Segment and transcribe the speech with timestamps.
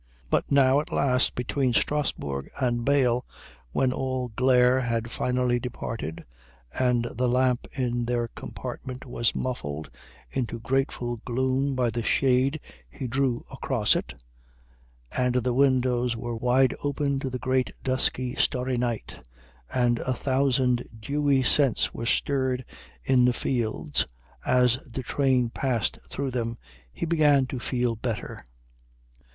[0.31, 3.21] But now at last between Strassburg and Bâle,
[3.71, 6.25] when all glare had finally departed
[6.79, 9.91] and the lamp in their compartment was muffled
[10.31, 12.59] into grateful gloom by the shade
[12.89, 14.15] he drew across it,
[15.15, 19.21] and the windows were wide open to the great dusky starry night,
[19.71, 22.65] and a thousand dewy scents were stirred
[23.03, 24.07] in the fields
[24.47, 26.57] as the train passed through them,
[26.91, 28.47] he began to feel better.